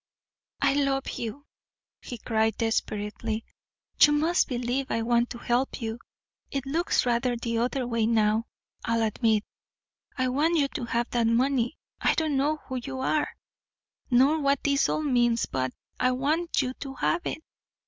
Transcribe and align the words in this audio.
"I 0.63 0.73
love 0.73 1.07
you," 1.09 1.45
he 2.01 2.17
cried 2.17 2.57
desperately. 2.57 3.45
"You 4.01 4.13
must 4.13 4.47
believe 4.47 4.89
I 4.89 5.03
want 5.03 5.29
to 5.29 5.37
help 5.37 5.79
you. 5.79 5.99
It 6.49 6.65
looks 6.65 7.05
rather 7.05 7.37
the 7.37 7.59
other 7.59 7.85
way 7.85 8.07
now, 8.07 8.47
I'll 8.83 9.03
admit. 9.03 9.43
I 10.17 10.29
want 10.29 10.57
you 10.57 10.69
to 10.69 10.85
have 10.85 11.11
that 11.11 11.27
money. 11.27 11.77
I 11.99 12.15
don't 12.15 12.35
know 12.35 12.57
who 12.67 12.77
you 12.77 12.99
are, 12.99 13.27
nor 14.09 14.39
what 14.39 14.63
this 14.63 14.89
all 14.89 15.03
means, 15.03 15.45
but 15.45 15.71
I 15.99 16.13
want 16.13 16.63
you 16.63 16.73
to 16.81 16.95
have 16.95 17.27
it. 17.27 17.43